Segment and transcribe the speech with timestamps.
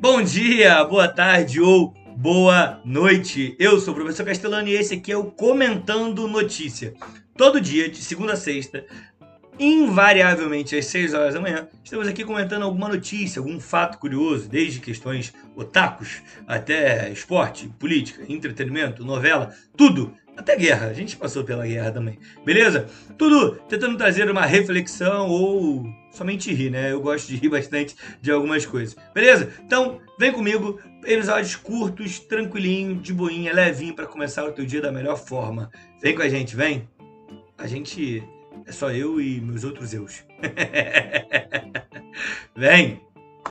[0.00, 3.56] Bom dia, boa tarde ou boa noite.
[3.58, 6.94] Eu sou o professor Castellano e esse aqui é o Comentando Notícia.
[7.36, 8.86] Todo dia, de segunda a sexta,
[9.58, 14.78] invariavelmente às 6 horas da manhã, estamos aqui comentando alguma notícia, algum fato curioso, desde
[14.78, 20.14] questões otakus até esporte, política, entretenimento, novela, tudo.
[20.38, 22.86] Até guerra, a gente passou pela guerra também, beleza?
[23.18, 26.92] Tudo tentando trazer uma reflexão ou somente rir, né?
[26.92, 29.52] Eu gosto de rir bastante de algumas coisas, beleza?
[29.64, 34.92] Então, vem comigo, episódios curtos, tranquilinho, de boinha, levinho para começar o teu dia da
[34.92, 35.72] melhor forma.
[36.00, 36.88] Vem com a gente, vem!
[37.58, 38.22] A gente
[38.64, 40.22] é só eu e meus outros eus.
[42.54, 43.00] Vem!